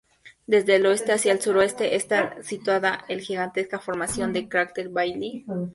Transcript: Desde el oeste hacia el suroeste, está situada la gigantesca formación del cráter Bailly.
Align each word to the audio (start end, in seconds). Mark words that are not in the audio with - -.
Desde 0.47 0.77
el 0.77 0.85
oeste 0.87 1.11
hacia 1.13 1.31
el 1.31 1.41
suroeste, 1.41 1.95
está 1.95 2.41
situada 2.41 3.05
la 3.07 3.19
gigantesca 3.19 3.77
formación 3.77 4.33
del 4.33 4.49
cráter 4.49 4.89
Bailly. 4.89 5.45